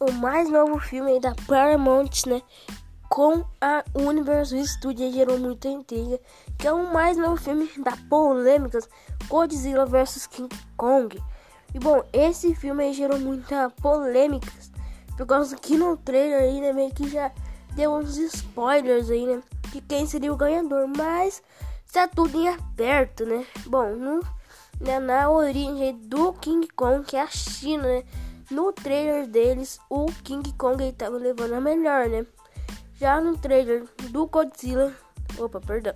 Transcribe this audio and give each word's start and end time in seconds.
o 0.00 0.10
mais 0.12 0.48
novo 0.48 0.78
filme 0.78 1.20
da 1.20 1.34
Paramount, 1.46 2.26
né? 2.26 2.40
Com 3.10 3.44
a 3.60 3.84
Universal 3.94 4.64
Studios 4.64 5.14
gerou 5.14 5.38
muita 5.38 5.68
intriga, 5.68 6.18
que 6.56 6.66
é 6.66 6.72
o 6.72 6.90
mais 6.90 7.18
novo 7.18 7.36
filme 7.36 7.70
da 7.78 7.92
polêmicas 8.08 8.88
Godzilla 9.28 9.84
vs 9.84 10.26
King 10.26 10.56
Kong. 10.76 11.22
E 11.74 11.78
bom, 11.78 12.02
esse 12.12 12.54
filme 12.54 12.92
gerou 12.94 13.18
muita 13.18 13.68
polêmicas, 13.82 14.72
por 15.16 15.26
causa 15.26 15.54
que 15.56 15.76
no 15.76 15.96
trailer 15.98 16.40
aí, 16.40 16.60
né, 16.60 16.72
meio 16.72 16.94
que 16.94 17.08
já 17.08 17.30
deu 17.74 17.92
uns 17.92 18.16
spoilers 18.16 19.10
aí, 19.10 19.26
né? 19.26 19.42
De 19.70 19.82
quem 19.82 20.06
seria 20.06 20.32
o 20.32 20.36
ganhador, 20.36 20.88
mas 20.88 21.42
está 21.84 22.08
tudo 22.08 22.40
em 22.40 22.48
aberto, 22.48 23.26
né? 23.26 23.44
Bom, 23.66 23.90
no, 23.96 24.20
né, 24.80 24.98
na 24.98 25.28
origem 25.28 25.94
do 25.98 26.32
King 26.32 26.66
Kong, 26.68 27.04
que 27.04 27.16
é 27.16 27.22
a 27.22 27.26
China, 27.26 27.82
né? 27.82 28.04
No 28.50 28.72
trailer 28.72 29.28
deles, 29.28 29.78
o 29.88 30.06
King 30.24 30.52
Kong 30.54 30.82
estava 30.82 31.16
levando 31.16 31.54
a 31.54 31.60
melhor, 31.60 32.08
né? 32.08 32.26
Já 32.96 33.20
no 33.20 33.38
trailer 33.38 33.84
do 34.10 34.26
Godzilla, 34.26 34.92
opa, 35.38 35.60
perdão. 35.60 35.94